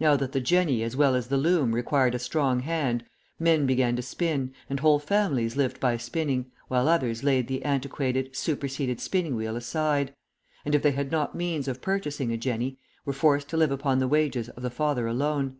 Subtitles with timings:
[0.00, 3.04] Now that the jenny as well as the loom required a strong hand,
[3.38, 8.34] men began to spin, and whole families lived by spinning, while others laid the antiquated,
[8.34, 10.14] superseded spinning wheel aside;
[10.64, 13.98] and, if they had not means of purchasing a jenny, were forced to live upon
[13.98, 15.58] the wages of the father alone.